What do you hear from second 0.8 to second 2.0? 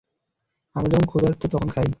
যখন ক্ষুধার্ত তখন খাই।